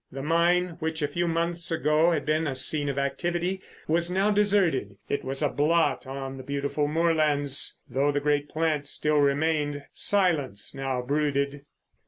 The 0.11 0.23
mine, 0.23 0.77
which 0.79 1.03
a 1.03 1.07
few 1.07 1.27
months 1.27 1.69
ago 1.69 2.09
had 2.09 2.25
been 2.25 2.47
a 2.47 2.55
scene 2.55 2.89
of 2.89 2.97
activity, 2.97 3.61
was 3.87 4.09
now 4.09 4.31
deserted. 4.31 4.97
It 5.09 5.23
was 5.23 5.43
a 5.43 5.49
blot 5.49 6.07
on 6.07 6.37
the 6.37 6.43
beautiful 6.43 6.87
moorlands. 6.87 7.79
Though 7.87 8.11
the 8.11 8.19
great 8.19 8.49
plant 8.49 8.87
still 8.87 9.19
remained, 9.19 9.83
silence 9.93 10.73
now 10.73 11.03
brooded. 11.03 11.67